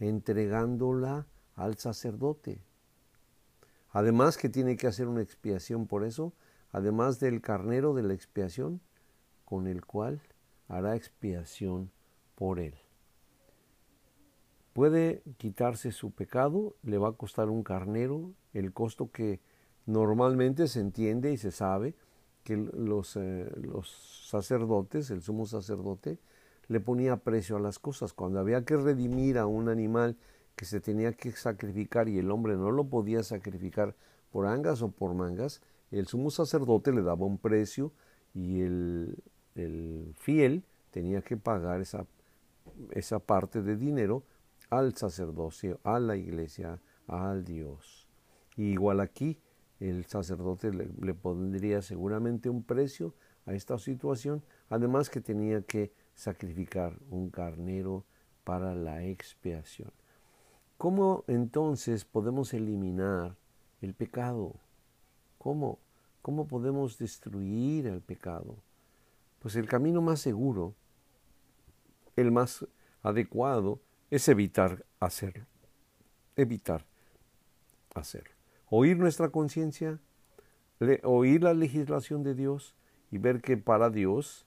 entregándola 0.00 1.28
al 1.54 1.78
sacerdote. 1.78 2.60
Además 3.90 4.36
que 4.36 4.48
tiene 4.48 4.76
que 4.76 4.88
hacer 4.88 5.06
una 5.06 5.22
expiación 5.22 5.86
por 5.86 6.04
eso, 6.04 6.32
además 6.72 7.20
del 7.20 7.40
carnero 7.40 7.94
de 7.94 8.02
la 8.02 8.14
expiación, 8.14 8.80
con 9.44 9.68
el 9.68 9.84
cual 9.84 10.20
hará 10.66 10.96
expiación 10.96 11.92
por 12.34 12.58
él. 12.58 12.74
Puede 14.72 15.22
quitarse 15.36 15.92
su 15.92 16.10
pecado, 16.10 16.74
le 16.82 16.98
va 16.98 17.10
a 17.10 17.12
costar 17.12 17.48
un 17.48 17.62
carnero, 17.62 18.32
el 18.52 18.72
costo 18.72 19.10
que 19.12 19.40
Normalmente 19.86 20.68
se 20.68 20.80
entiende 20.80 21.32
y 21.32 21.36
se 21.36 21.50
sabe 21.50 21.96
que 22.44 22.56
los, 22.56 23.16
eh, 23.16 23.50
sacerdotes, 23.82 25.10
el 25.10 25.22
sumo 25.22 25.46
sacerdote, 25.46 26.18
le 26.70 26.78
ponía 26.78 27.16
precio 27.16 27.56
a 27.56 27.60
las 27.60 27.80
cosas. 27.80 28.12
Cuando 28.12 28.38
había 28.38 28.64
que 28.64 28.76
redimir 28.76 29.38
a 29.38 29.46
un 29.46 29.68
animal 29.68 30.16
que 30.54 30.64
se 30.64 30.80
tenía 30.80 31.12
que 31.12 31.32
sacrificar 31.32 32.08
y 32.08 32.18
el 32.18 32.30
hombre 32.30 32.54
no 32.54 32.70
lo 32.70 32.84
podía 32.84 33.24
sacrificar 33.24 33.96
por 34.30 34.46
angas 34.46 34.80
o 34.80 34.92
por 34.92 35.12
mangas, 35.14 35.60
el 35.90 36.06
sumo 36.06 36.30
sacerdote 36.30 36.92
le 36.92 37.02
daba 37.02 37.26
un 37.26 37.38
precio 37.38 37.92
y 38.34 38.60
el, 38.60 39.20
el 39.56 40.14
fiel 40.16 40.62
tenía 40.92 41.22
que 41.22 41.36
pagar 41.36 41.80
esa, 41.80 42.06
esa 42.92 43.18
parte 43.18 43.62
de 43.62 43.76
dinero 43.76 44.22
al 44.70 44.96
sacerdocio, 44.96 45.80
a 45.82 45.98
la 45.98 46.16
iglesia, 46.16 46.80
al 47.08 47.44
Dios. 47.44 48.06
igual 48.56 49.00
aquí, 49.00 49.40
el 49.80 50.04
sacerdote 50.04 50.70
le, 50.72 51.14
pondría 51.14 51.82
seguramente 51.82 52.48
un 52.48 52.62
precio 52.62 53.12
a 53.44 53.54
esta 53.54 53.76
situación, 53.76 54.44
además 54.68 55.10
que 55.10 55.20
tenía 55.20 55.62
que 55.62 55.90
sacrificar 56.14 56.96
un 57.10 57.30
carnero 57.30 58.04
para 58.44 58.74
la 58.74 59.04
expiación. 59.04 59.92
¿Cómo 60.76 61.24
entonces 61.26 62.04
podemos 62.04 62.54
eliminar 62.54 63.36
el 63.80 63.94
pecado? 63.94 64.54
¿Cómo? 65.38 65.78
¿Cómo 66.22 66.46
podemos 66.46 66.98
destruir 66.98 67.86
el 67.86 68.00
pecado? 68.00 68.56
Pues 69.40 69.56
el 69.56 69.68
camino 69.68 70.02
más 70.02 70.20
seguro, 70.20 70.74
el 72.16 72.30
más 72.30 72.66
adecuado, 73.02 73.80
es 74.10 74.28
evitar 74.28 74.84
hacerlo. 74.98 75.46
Evitar 76.36 76.84
hacerlo 77.94 78.40
oír 78.70 78.96
nuestra 78.96 79.28
conciencia, 79.28 79.98
oír 81.02 81.42
la 81.42 81.52
legislación 81.52 82.22
de 82.22 82.34
Dios 82.34 82.74
y 83.10 83.18
ver 83.18 83.42
que 83.42 83.56
para 83.56 83.90
Dios, 83.90 84.46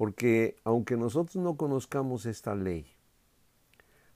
porque 0.00 0.56
aunque 0.64 0.96
nosotros 0.96 1.36
no 1.36 1.58
conozcamos 1.58 2.24
esta 2.24 2.54
ley, 2.54 2.86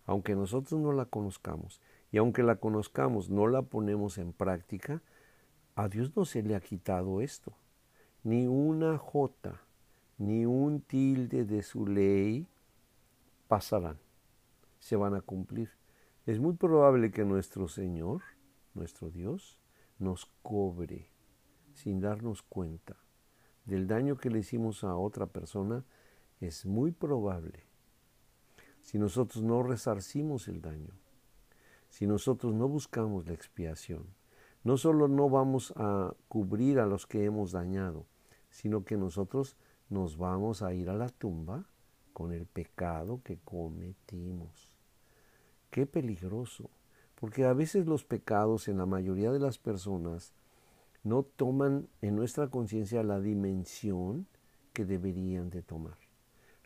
aunque 0.07 0.35
nosotros 0.35 0.81
no 0.81 0.95
la 0.95 1.05
conozcamos, 1.05 1.83
y 2.11 2.17
aunque 2.17 2.43
la 2.43 2.57
conozcamos, 2.57 3.29
no 3.29 3.49
la 3.49 3.61
ponemos 3.61 4.17
en 4.17 4.33
práctica, 4.33 5.03
a 5.75 5.91
Dios 5.91 6.17
no 6.17 6.25
se 6.25 6.43
le 6.43 6.55
ha 6.55 6.61
quitado 6.61 7.21
esto. 7.21 7.53
Ni 8.23 8.47
una 8.47 8.97
jota, 8.97 9.61
ni 10.17 10.47
un 10.47 10.81
tilde 10.81 11.45
de 11.45 11.63
su 11.63 11.87
ley 11.87 12.49
pasarán, 13.47 13.99
se 14.79 14.97
van 14.97 15.15
a 15.15 15.21
cumplir. 15.21 15.69
Es 16.25 16.41
muy 16.41 16.55
probable 16.55 17.11
que 17.11 17.27
nuestro 17.27 17.69
Señor 17.69 18.23
nuestro 18.73 19.11
Dios, 19.11 19.59
nos 19.99 20.27
cobre 20.43 21.11
sin 21.73 22.01
darnos 22.01 22.43
cuenta 22.43 22.97
del 23.65 23.87
daño 23.87 24.17
que 24.17 24.31
le 24.31 24.41
hicimos 24.41 24.85
a 24.85 24.97
otra 24.97 25.27
persona, 25.27 25.85
es 26.41 26.67
muy 26.67 26.93
probable, 26.93 27.65
si 28.81 28.99
nosotros 28.99 29.43
no 29.43 29.63
resarcimos 29.63 30.49
el 30.49 30.61
daño, 30.61 30.93
si 31.89 32.07
nosotros 32.07 32.55
no 32.55 32.69
buscamos 32.69 33.27
la 33.27 33.33
expiación, 33.33 34.07
no 34.63 34.77
solo 34.77 35.09
no 35.09 35.31
vamos 35.31 35.73
a 35.77 36.15
cubrir 36.29 36.79
a 36.79 36.87
los 36.87 37.07
que 37.07 37.25
hemos 37.25 37.53
dañado, 37.53 38.07
sino 38.51 38.85
que 38.85 38.97
nosotros 38.97 39.57
nos 39.89 40.17
vamos 40.17 40.63
a 40.63 40.75
ir 40.75 40.91
a 40.91 40.95
la 40.95 41.09
tumba 41.09 41.67
con 42.13 42.33
el 42.33 42.47
pecado 42.47 43.21
que 43.23 43.39
cometimos. 43.45 44.71
Qué 45.71 45.87
peligroso. 45.87 46.71
Porque 47.17 47.45
a 47.45 47.53
veces 47.53 47.87
los 47.87 48.05
pecados 48.05 48.69
en 48.69 48.79
la 48.79 48.87
mayoría 48.87 49.33
de 49.33 49.39
las 49.39 49.59
personas 49.59 50.35
no 51.05 51.23
toman 51.23 51.89
en 52.03 52.17
nuestra 52.17 52.49
conciencia 52.49 53.03
la 53.03 53.21
dimensión 53.21 54.27
que 54.73 54.85
deberían 54.85 55.51
de 55.51 55.63
tomar. 55.63 55.97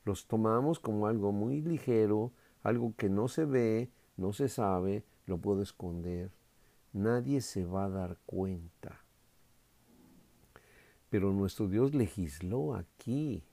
Los 0.04 0.26
tomamos 0.26 0.80
como 0.80 1.06
algo 1.06 1.32
muy 1.32 1.60
ligero, 1.60 2.32
algo 2.62 2.94
que 2.96 3.10
no 3.10 3.28
se 3.28 3.44
ve, 3.44 3.90
no 4.16 4.32
se 4.32 4.48
sabe, 4.48 5.04
lo 5.26 5.38
puedo 5.38 5.60
esconder. 5.60 6.30
Nadie 6.92 7.42
se 7.42 7.64
va 7.66 7.84
a 7.84 7.90
dar 7.90 8.18
cuenta. 8.24 9.04
Pero 11.10 11.32
nuestro 11.32 11.68
Dios 11.68 11.94
legisló 11.94 12.74
aquí. 12.74 13.44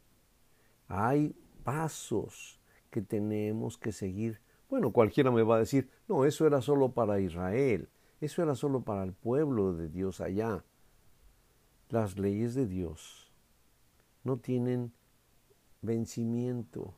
Hay 0.87 1.35
pasos 1.63 2.61
que 2.89 3.01
tenemos 3.01 3.77
que 3.77 3.91
seguir 3.91 4.39
bueno, 4.69 4.91
cualquiera 4.91 5.31
me 5.31 5.43
va 5.43 5.57
a 5.57 5.59
decir, 5.59 5.89
no, 6.07 6.25
eso 6.25 6.47
era 6.47 6.61
solo 6.61 6.91
para 6.91 7.19
Israel, 7.19 7.87
eso 8.19 8.41
era 8.41 8.55
solo 8.55 8.81
para 8.81 9.03
el 9.03 9.13
pueblo 9.13 9.73
de 9.73 9.89
Dios 9.89 10.21
allá. 10.21 10.63
Las 11.89 12.17
leyes 12.17 12.55
de 12.55 12.67
Dios 12.67 13.31
no 14.23 14.37
tienen 14.37 14.91
vencimiento. 15.81 16.93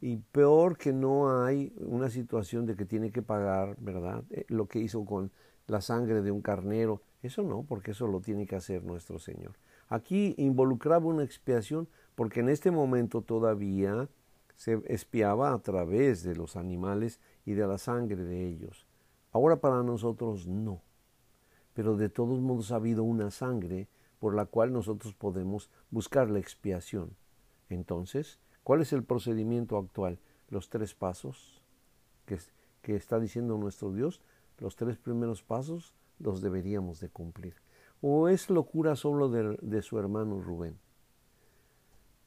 Y 0.00 0.16
peor 0.16 0.76
que 0.76 0.92
no 0.92 1.42
hay 1.42 1.72
una 1.78 2.10
situación 2.10 2.66
de 2.66 2.76
que 2.76 2.84
tiene 2.84 3.10
que 3.10 3.22
pagar, 3.22 3.76
¿verdad? 3.78 4.24
Eh, 4.30 4.44
lo 4.48 4.66
que 4.66 4.78
hizo 4.78 5.04
con 5.04 5.30
la 5.66 5.80
sangre 5.80 6.22
de 6.22 6.30
un 6.30 6.42
carnero. 6.42 7.02
Eso 7.22 7.42
no, 7.42 7.64
porque 7.64 7.92
eso 7.92 8.06
lo 8.06 8.20
tiene 8.20 8.46
que 8.46 8.56
hacer 8.56 8.84
nuestro 8.84 9.18
Señor. 9.18 9.52
Aquí 9.88 10.34
involucraba 10.38 11.06
una 11.06 11.24
expiación 11.24 11.88
porque 12.14 12.40
en 12.40 12.48
este 12.48 12.70
momento 12.70 13.22
todavía 13.22 14.08
se 14.56 14.82
espiaba 14.86 15.52
a 15.52 15.58
través 15.58 16.22
de 16.22 16.34
los 16.34 16.56
animales 16.56 17.20
y 17.44 17.54
de 17.54 17.66
la 17.66 17.78
sangre 17.78 18.24
de 18.24 18.46
ellos. 18.46 18.86
Ahora 19.32 19.56
para 19.56 19.82
nosotros 19.82 20.46
no. 20.46 20.80
Pero 21.76 21.98
de 21.98 22.08
todos 22.08 22.40
modos 22.40 22.72
ha 22.72 22.76
habido 22.76 23.04
una 23.04 23.30
sangre 23.30 23.86
por 24.18 24.34
la 24.34 24.46
cual 24.46 24.72
nosotros 24.72 25.12
podemos 25.12 25.68
buscar 25.90 26.30
la 26.30 26.38
expiación. 26.38 27.14
Entonces, 27.68 28.40
¿cuál 28.64 28.80
es 28.80 28.94
el 28.94 29.04
procedimiento 29.04 29.76
actual? 29.76 30.18
Los 30.48 30.70
tres 30.70 30.94
pasos 30.94 31.62
que, 32.24 32.38
está 32.96 33.20
diciendo 33.20 33.58
nuestro 33.58 33.92
Dios, 33.92 34.22
los 34.56 34.74
tres 34.74 34.96
primeros 34.96 35.42
pasos 35.42 35.94
los 36.18 36.40
deberíamos 36.40 36.98
de 37.00 37.10
cumplir. 37.10 37.56
¿O 38.00 38.28
es 38.28 38.48
locura 38.48 38.96
solo 38.96 39.28
de 39.28 39.82
su 39.82 39.98
hermano 39.98 40.40
Rubén? 40.40 40.78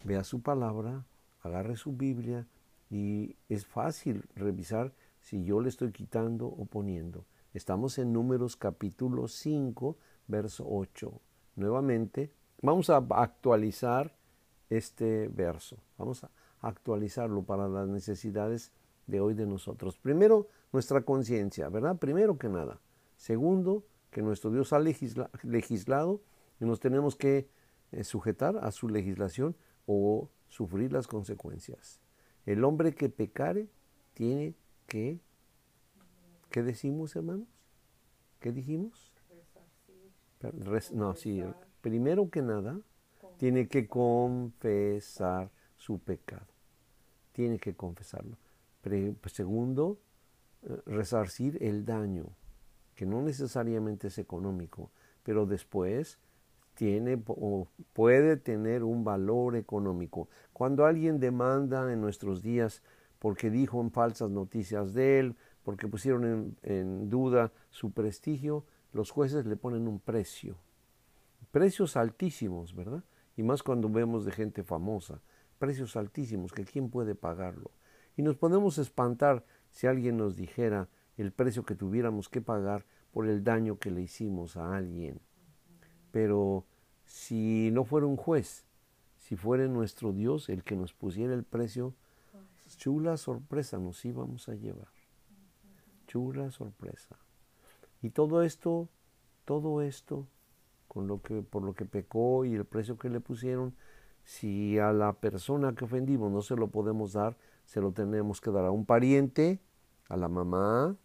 Vea 0.04 0.24
su 0.24 0.44
palabra, 0.44 1.08
agarre 1.42 1.76
su 1.76 1.94
Biblia 1.94 2.46
y 2.92 3.36
es 3.50 3.66
fácil 3.66 4.26
revisar 4.36 4.94
si 5.22 5.44
yo 5.44 5.60
le 5.60 5.70
estoy 5.70 5.92
quitando 5.92 6.46
o 6.46 6.66
poniendo. 6.66 7.26
Estamos 7.54 7.98
en 7.98 8.14
números 8.14 8.56
capítulo 8.56 9.28
5, 9.28 9.98
verso 10.28 10.66
8. 10.70 11.12
Nuevamente, 11.56 12.32
vamos 12.62 12.92
a 12.92 12.98
actualizar 12.98 14.16
este 14.70 15.28
verso. 15.30 15.78
Vamos 15.98 16.24
a 16.24 16.32
actualizarlo 16.62 17.42
para 17.44 17.68
las 17.68 17.88
necesidades 17.88 18.72
de 19.08 19.20
hoy 19.20 19.34
de 19.34 19.48
nosotros. 19.48 19.98
Primero, 19.98 20.48
nuestra 20.72 21.02
conciencia, 21.02 21.70
¿verdad? 21.70 21.98
Primero 21.98 22.38
que 22.38 22.50
nada. 22.50 22.80
Segundo, 23.16 23.84
que 24.12 24.22
nuestro 24.22 24.52
Dios 24.52 24.72
ha 24.72 24.80
legislado 24.80 26.22
y 26.60 26.66
nos 26.66 26.80
tenemos 26.80 27.16
que 27.16 27.50
eh, 27.92 28.04
sujetar 28.04 28.58
a 28.58 28.72
su 28.72 28.90
legislación 28.90 29.56
o 29.88 30.30
sufrir 30.48 30.94
las 30.94 31.08
consecuencias. 31.08 32.00
El 32.46 32.64
hombre 32.64 32.94
que 32.94 33.10
pecare 33.10 33.70
tiene 34.14 34.56
que, 34.86 35.20
¿qué 36.50 36.64
decimos 36.64 37.16
hermanos? 37.16 37.48
¿Qué 38.40 38.52
dijimos? 38.52 39.12
no, 40.94 41.16
sí, 41.16 41.44
primero 41.82 42.30
que 42.30 42.42
nada, 42.42 42.80
tiene 43.38 43.68
que 43.68 43.88
confesar 43.88 45.52
su 45.78 46.00
pecado. 46.00 46.48
Tiene 47.34 47.60
que 47.60 47.74
confesarlo. 47.74 48.38
segundo, 49.28 50.00
eh, 50.64 50.82
resarcir 50.86 51.58
el 51.62 51.86
daño, 51.86 52.26
que 52.96 53.06
no 53.06 53.22
necesariamente 53.22 54.08
es 54.08 54.18
económico, 54.18 54.92
pero 55.24 55.46
después 55.46 56.20
tiene 56.74 57.22
o 57.28 57.68
puede 57.94 58.38
tener 58.38 58.84
un 58.84 59.04
valor 59.04 59.56
económico. 59.56 60.30
Cuando 60.54 60.86
alguien 60.86 61.20
demanda 61.20 61.92
en 61.92 62.02
nuestros 62.02 62.42
días 62.42 62.82
porque 63.20 63.50
dijo 63.50 63.82
en 63.82 63.92
falsas 63.92 64.30
noticias 64.32 64.94
de 64.94 65.20
él, 65.20 65.36
porque 65.70 65.88
pusieron 65.88 66.26
en, 66.26 66.58
en 66.64 67.10
duda 67.12 67.54
su 67.70 67.92
prestigio, 67.92 68.66
los 68.92 69.12
jueces 69.12 69.46
le 69.46 69.56
ponen 69.56 69.88
un 69.88 70.00
precio. 70.00 70.58
Precios 71.52 71.96
altísimos, 71.96 72.74
¿verdad? 72.74 73.04
Y 73.38 73.44
más 73.44 73.62
cuando 73.62 73.88
vemos 73.88 74.26
de 74.26 74.32
gente 74.32 74.64
famosa. 74.64 75.22
Precios 75.60 75.96
altísimos, 75.96 76.54
que 76.54 76.66
quién 76.66 76.90
puede 76.90 77.14
pagarlo. 77.14 77.70
Y 78.18 78.24
nos 78.24 78.36
podemos 78.36 78.80
espantar 78.80 79.46
si 79.70 79.86
alguien 79.86 80.18
nos 80.18 80.36
dijera 80.36 80.90
el 81.18 81.32
precio 81.32 81.64
que 81.64 81.76
tuviéramos 81.76 82.30
que 82.30 82.42
pagar 82.42 82.84
por 83.12 83.28
el 83.28 83.44
daño 83.44 83.78
que 83.78 83.92
le 83.92 84.02
hicimos 84.02 84.58
a 84.58 84.76
alguien. 84.76 85.22
Pero 86.10 86.66
si 87.06 87.70
no 87.72 87.84
fuera 87.84 88.08
un 88.08 88.18
juez, 88.18 88.66
si 89.18 89.36
fuera 89.36 89.68
nuestro 89.68 90.14
Dios 90.14 90.50
el 90.50 90.64
que 90.64 90.76
nos 90.76 90.96
pusiera 90.96 91.36
el 91.36 91.44
precio, 91.44 91.94
chula 92.76 93.18
sorpresa 93.18 93.78
nos 93.78 94.04
íbamos 94.04 94.50
a 94.50 94.56
llevar. 94.56 94.99
Chula 96.10 96.50
sorpresa. 96.50 97.20
Y 98.02 98.10
todo 98.10 98.42
esto, 98.42 98.90
todo 99.46 99.84
esto, 99.84 100.26
con 100.88 101.06
lo 101.06 101.22
que, 101.22 101.44
por 101.44 101.62
lo 101.62 101.76
que 101.76 101.86
pecó 101.86 102.46
y 102.46 102.56
el 102.56 102.66
precio 102.66 102.98
que 102.98 103.12
le 103.12 103.20
pusieron, 103.20 103.76
si 104.24 104.80
a 104.80 104.92
la 104.92 105.14
persona 105.14 105.76
que 105.76 105.86
ofendimos 105.86 106.32
no 106.32 106.42
se 106.42 106.56
lo 106.56 106.70
podemos 106.70 107.14
dar, 107.14 107.38
se 107.64 107.80
lo 107.80 107.92
tenemos 107.92 108.42
que 108.42 108.50
dar 108.50 108.66
a 108.66 108.72
un 108.72 108.88
pariente, 108.88 109.60
a 110.08 110.18
la 110.18 110.30
mamá, 110.30 110.98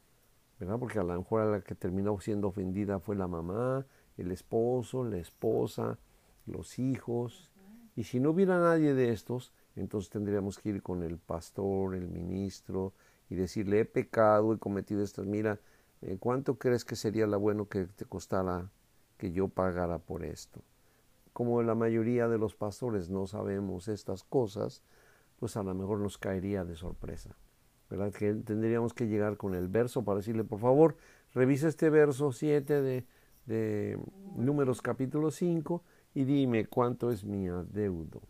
¿verdad? 0.58 0.78
Porque 0.78 0.98
a 0.98 1.04
lo 1.04 1.18
mejor 1.18 1.42
a 1.42 1.50
la 1.50 1.60
que 1.60 1.74
terminó 1.74 2.18
siendo 2.18 2.48
ofendida 2.48 2.98
fue 2.98 3.14
la 3.14 3.28
mamá, 3.28 3.84
el 4.16 4.32
esposo, 4.32 5.04
la 5.04 5.18
esposa, 5.18 5.98
los 6.46 6.78
hijos. 6.78 7.50
Y 7.94 8.04
si 8.04 8.20
no 8.20 8.30
hubiera 8.30 8.58
nadie 8.58 8.94
de 8.94 9.12
estos, 9.12 9.52
entonces 9.76 10.08
tendríamos 10.08 10.58
que 10.58 10.70
ir 10.70 10.82
con 10.82 11.02
el 11.02 11.18
pastor, 11.18 11.94
el 11.94 12.08
ministro, 12.08 12.94
y 13.28 13.34
decirle, 13.34 13.80
he 13.80 13.84
pecado, 13.84 14.52
he 14.52 14.58
cometido 14.58 15.02
estas, 15.02 15.26
mira, 15.26 15.58
eh, 16.02 16.16
¿cuánto 16.18 16.58
crees 16.58 16.84
que 16.84 16.96
sería 16.96 17.26
lo 17.26 17.38
bueno 17.40 17.68
que 17.68 17.86
te 17.86 18.04
costara 18.04 18.70
que 19.16 19.32
yo 19.32 19.48
pagara 19.48 19.98
por 19.98 20.24
esto? 20.24 20.60
Como 21.32 21.62
la 21.62 21.74
mayoría 21.74 22.28
de 22.28 22.38
los 22.38 22.54
pastores 22.54 23.10
no 23.10 23.26
sabemos 23.26 23.88
estas 23.88 24.22
cosas, 24.22 24.82
pues 25.38 25.56
a 25.56 25.62
lo 25.62 25.74
mejor 25.74 25.98
nos 25.98 26.18
caería 26.18 26.64
de 26.64 26.76
sorpresa. 26.76 27.36
¿Verdad? 27.90 28.12
Que 28.12 28.32
tendríamos 28.34 28.94
que 28.94 29.06
llegar 29.06 29.36
con 29.36 29.54
el 29.54 29.68
verso 29.68 30.04
para 30.04 30.18
decirle, 30.18 30.44
por 30.44 30.58
favor, 30.58 30.96
revisa 31.34 31.68
este 31.68 31.90
verso 31.90 32.32
7 32.32 32.80
de 32.80 33.06
de 33.46 33.98
Números 34.36 34.80
capítulo 34.82 35.30
5 35.30 35.82
y 36.14 36.24
dime 36.24 36.66
cuánto 36.66 37.10
es 37.10 37.24
mi 37.24 37.48
adeudo. 37.48 38.22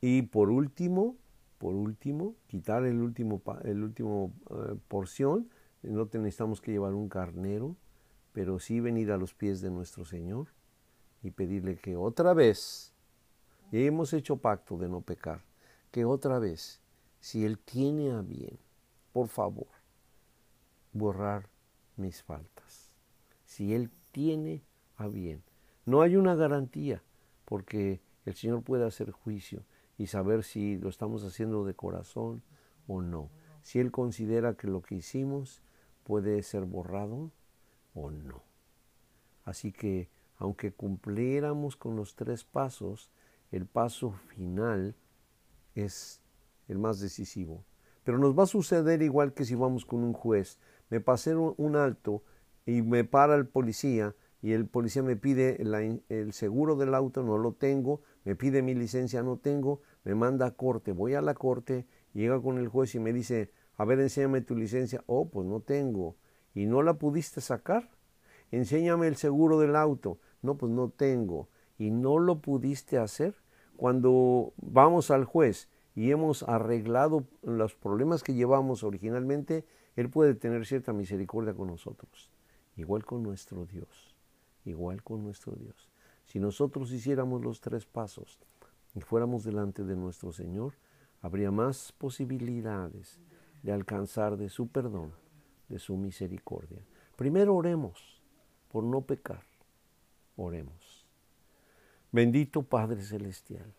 Y 0.00 0.22
por 0.22 0.50
último, 0.50 1.16
por 1.62 1.74
último, 1.74 2.34
quitar 2.48 2.84
el 2.84 3.00
último, 3.00 3.40
el 3.62 3.84
último 3.84 4.32
eh, 4.50 4.74
porción. 4.88 5.48
No 5.82 6.08
necesitamos 6.12 6.60
que 6.60 6.72
llevar 6.72 6.92
un 6.94 7.08
carnero, 7.08 7.76
pero 8.32 8.58
sí 8.58 8.80
venir 8.80 9.12
a 9.12 9.16
los 9.16 9.32
pies 9.32 9.60
de 9.60 9.70
nuestro 9.70 10.04
Señor 10.04 10.48
y 11.22 11.30
pedirle 11.30 11.76
que 11.76 11.96
otra 11.96 12.34
vez, 12.34 12.92
y 13.70 13.86
hemos 13.86 14.12
hecho 14.12 14.38
pacto 14.38 14.76
de 14.76 14.88
no 14.88 15.02
pecar, 15.02 15.44
que 15.92 16.04
otra 16.04 16.40
vez, 16.40 16.80
si 17.20 17.44
Él 17.44 17.60
tiene 17.60 18.10
a 18.10 18.22
bien, 18.22 18.58
por 19.12 19.28
favor, 19.28 19.68
borrar 20.92 21.48
mis 21.96 22.24
faltas 22.24 22.92
si 23.52 23.74
Él 23.74 23.90
tiene 24.12 24.64
a 24.96 25.08
bien. 25.08 25.42
No 25.84 26.00
hay 26.00 26.16
una 26.16 26.34
garantía, 26.34 27.02
porque 27.44 28.00
el 28.24 28.34
Señor 28.34 28.62
puede 28.62 28.86
hacer 28.86 29.10
juicio 29.10 29.62
y 29.98 30.06
saber 30.06 30.44
si 30.44 30.76
lo 30.78 30.88
estamos 30.88 31.24
haciendo 31.24 31.64
de 31.64 31.74
corazón 31.74 32.42
o 32.86 33.02
no. 33.02 33.30
Si 33.62 33.78
Él 33.78 33.90
considera 33.90 34.54
que 34.54 34.66
lo 34.66 34.82
que 34.82 34.96
hicimos 34.96 35.62
puede 36.04 36.42
ser 36.42 36.64
borrado 36.64 37.30
o 37.94 38.10
no. 38.10 38.42
Así 39.44 39.72
que, 39.72 40.08
aunque 40.36 40.72
cumpliéramos 40.72 41.76
con 41.76 41.96
los 41.96 42.16
tres 42.16 42.44
pasos, 42.44 43.10
el 43.50 43.66
paso 43.66 44.12
final 44.12 44.96
es 45.74 46.22
el 46.68 46.78
más 46.78 47.00
decisivo. 47.00 47.64
Pero 48.04 48.18
nos 48.18 48.36
va 48.36 48.44
a 48.44 48.46
suceder 48.46 49.02
igual 49.02 49.32
que 49.34 49.44
si 49.44 49.54
vamos 49.54 49.84
con 49.84 50.02
un 50.02 50.12
juez. 50.12 50.58
Me 50.90 51.00
pasé 51.00 51.36
un 51.36 51.76
alto 51.76 52.22
y 52.66 52.82
me 52.82 53.04
para 53.04 53.34
el 53.36 53.46
policía 53.46 54.14
y 54.40 54.52
el 54.52 54.66
policía 54.66 55.02
me 55.04 55.16
pide 55.16 55.62
el 56.08 56.32
seguro 56.32 56.74
del 56.74 56.94
auto, 56.94 57.22
no 57.22 57.38
lo 57.38 57.52
tengo, 57.52 58.02
me 58.24 58.36
pide 58.36 58.62
mi 58.62 58.74
licencia, 58.74 59.22
no 59.22 59.36
tengo, 59.36 59.80
me 60.04 60.14
manda 60.14 60.46
a 60.46 60.50
corte, 60.52 60.92
voy 60.92 61.14
a 61.14 61.22
la 61.22 61.34
corte, 61.34 61.86
llega 62.12 62.40
con 62.40 62.58
el 62.58 62.68
juez 62.68 62.94
y 62.94 63.00
me 63.00 63.12
dice, 63.12 63.50
a 63.76 63.84
ver, 63.84 64.00
enséñame 64.00 64.40
tu 64.40 64.54
licencia, 64.54 65.02
oh, 65.06 65.28
pues 65.28 65.46
no 65.46 65.60
tengo, 65.60 66.16
y 66.54 66.66
no 66.66 66.82
la 66.82 66.94
pudiste 66.94 67.40
sacar, 67.40 67.90
enséñame 68.50 69.08
el 69.08 69.16
seguro 69.16 69.58
del 69.58 69.76
auto, 69.76 70.18
no, 70.42 70.56
pues 70.56 70.70
no 70.70 70.90
tengo, 70.90 71.48
y 71.78 71.90
no 71.90 72.18
lo 72.18 72.40
pudiste 72.40 72.98
hacer. 72.98 73.34
Cuando 73.76 74.52
vamos 74.56 75.10
al 75.10 75.24
juez 75.24 75.68
y 75.94 76.10
hemos 76.10 76.42
arreglado 76.44 77.26
los 77.42 77.74
problemas 77.74 78.22
que 78.22 78.34
llevamos 78.34 78.84
originalmente, 78.84 79.64
Él 79.96 80.10
puede 80.10 80.34
tener 80.34 80.66
cierta 80.66 80.92
misericordia 80.92 81.54
con 81.54 81.68
nosotros. 81.68 82.30
Igual 82.76 83.04
con 83.04 83.22
nuestro 83.22 83.66
Dios, 83.66 84.16
igual 84.64 85.02
con 85.02 85.24
nuestro 85.24 85.54
Dios. 85.56 85.91
Si 86.32 86.40
nosotros 86.40 86.90
hiciéramos 86.92 87.44
los 87.44 87.60
tres 87.60 87.84
pasos 87.84 88.38
y 88.94 89.02
fuéramos 89.02 89.44
delante 89.44 89.84
de 89.84 89.96
nuestro 89.96 90.32
Señor, 90.32 90.72
habría 91.20 91.50
más 91.50 91.92
posibilidades 91.92 93.20
de 93.62 93.70
alcanzar 93.70 94.38
de 94.38 94.48
su 94.48 94.68
perdón, 94.68 95.12
de 95.68 95.78
su 95.78 95.94
misericordia. 95.98 96.78
Primero 97.16 97.54
oremos 97.54 98.22
por 98.70 98.82
no 98.82 99.02
pecar. 99.02 99.42
Oremos. 100.36 101.06
Bendito 102.10 102.62
Padre 102.62 103.02
Celestial. 103.02 103.70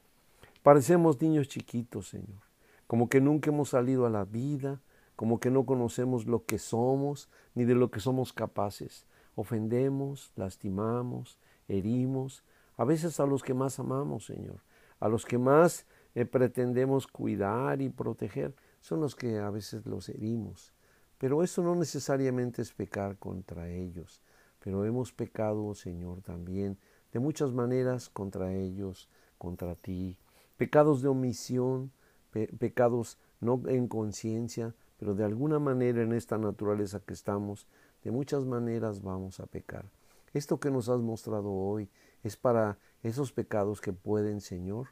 Parecemos 0.61 1.19
niños 1.19 1.47
chiquitos, 1.47 2.09
Señor, 2.09 2.43
como 2.85 3.09
que 3.09 3.19
nunca 3.19 3.49
hemos 3.49 3.69
salido 3.69 4.05
a 4.05 4.11
la 4.11 4.25
vida, 4.25 4.79
como 5.15 5.39
que 5.39 5.49
no 5.49 5.65
conocemos 5.65 6.27
lo 6.27 6.45
que 6.45 6.59
somos 6.59 7.29
ni 7.55 7.65
de 7.65 7.73
lo 7.73 7.89
que 7.89 7.99
somos 7.99 8.31
capaces. 8.31 9.07
Ofendemos, 9.33 10.31
lastimamos, 10.35 11.39
herimos, 11.73 12.43
a 12.77 12.85
veces 12.85 13.19
a 13.19 13.25
los 13.25 13.43
que 13.43 13.53
más 13.53 13.79
amamos, 13.79 14.25
Señor, 14.25 14.61
a 14.99 15.07
los 15.07 15.25
que 15.25 15.37
más 15.37 15.85
eh, 16.15 16.25
pretendemos 16.25 17.07
cuidar 17.07 17.81
y 17.81 17.89
proteger, 17.89 18.55
son 18.79 19.01
los 19.01 19.15
que 19.15 19.39
a 19.39 19.49
veces 19.49 19.85
los 19.85 20.09
herimos. 20.09 20.73
Pero 21.17 21.43
eso 21.43 21.63
no 21.63 21.75
necesariamente 21.75 22.61
es 22.61 22.73
pecar 22.73 23.17
contra 23.17 23.69
ellos, 23.69 24.21
pero 24.59 24.85
hemos 24.85 25.11
pecado, 25.11 25.73
Señor, 25.73 26.21
también 26.21 26.77
de 27.11 27.19
muchas 27.19 27.53
maneras 27.53 28.09
contra 28.09 28.53
ellos, 28.53 29.09
contra 29.37 29.75
ti. 29.75 30.17
Pecados 30.57 31.01
de 31.01 31.09
omisión, 31.09 31.91
pecados 32.31 33.17
no 33.39 33.61
en 33.67 33.87
conciencia, 33.87 34.73
pero 34.97 35.13
de 35.13 35.23
alguna 35.23 35.59
manera 35.59 36.01
en 36.01 36.13
esta 36.13 36.37
naturaleza 36.37 36.99
que 36.99 37.13
estamos, 37.13 37.67
de 38.03 38.11
muchas 38.11 38.45
maneras 38.45 39.01
vamos 39.01 39.39
a 39.39 39.45
pecar. 39.45 39.85
Esto 40.33 40.59
que 40.59 40.71
nos 40.71 40.89
has 40.89 40.99
mostrado 40.99 41.51
hoy 41.51 41.89
es 42.23 42.37
para 42.37 42.77
esos 43.03 43.31
pecados 43.31 43.81
que 43.81 43.93
pueden, 43.93 44.41
Señor, 44.41 44.87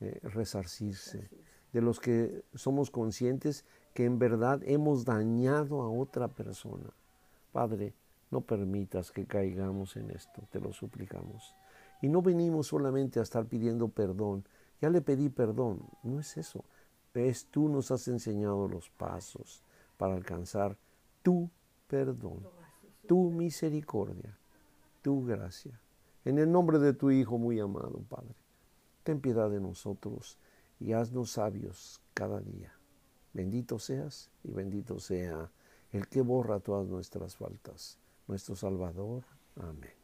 eh, 0.00 0.20
resarcirse, 0.22 1.30
de 1.72 1.82
los 1.82 2.00
que 2.00 2.44
somos 2.54 2.90
conscientes 2.90 3.64
que 3.92 4.04
en 4.04 4.18
verdad 4.18 4.60
hemos 4.64 5.04
dañado 5.04 5.82
a 5.82 5.90
otra 5.90 6.28
persona. 6.28 6.90
Padre, 7.52 7.94
no 8.30 8.40
permitas 8.40 9.10
que 9.10 9.26
caigamos 9.26 9.96
en 9.96 10.10
esto, 10.10 10.42
te 10.50 10.60
lo 10.60 10.72
suplicamos. 10.72 11.54
Y 12.02 12.08
no 12.08 12.22
venimos 12.22 12.68
solamente 12.68 13.20
a 13.20 13.22
estar 13.22 13.46
pidiendo 13.46 13.88
perdón. 13.88 14.44
Ya 14.80 14.90
le 14.90 15.00
pedí 15.00 15.28
perdón, 15.28 15.80
no 16.02 16.20
es 16.20 16.36
eso. 16.36 16.64
Es 17.14 17.46
tú 17.46 17.68
nos 17.68 17.90
has 17.90 18.08
enseñado 18.08 18.68
los 18.68 18.90
pasos 18.90 19.62
para 19.96 20.14
alcanzar 20.14 20.76
tu 21.22 21.50
perdón, 21.86 22.46
tu 23.06 23.30
misericordia, 23.30 24.38
tu 25.06 25.24
gracia. 25.24 25.80
En 26.24 26.36
el 26.36 26.50
nombre 26.50 26.80
de 26.80 26.92
tu 26.92 27.12
Hijo 27.12 27.38
muy 27.38 27.60
amado, 27.60 28.02
Padre, 28.08 28.34
ten 29.04 29.20
piedad 29.20 29.48
de 29.48 29.60
nosotros 29.60 30.36
y 30.80 30.94
haznos 30.94 31.30
sabios 31.30 32.00
cada 32.12 32.40
día. 32.40 32.72
Bendito 33.32 33.78
seas 33.78 34.32
y 34.42 34.50
bendito 34.50 34.98
sea 34.98 35.52
el 35.92 36.08
que 36.08 36.22
borra 36.22 36.58
todas 36.58 36.88
nuestras 36.88 37.36
faltas, 37.36 38.00
nuestro 38.26 38.56
Salvador. 38.56 39.22
Amén. 39.54 39.95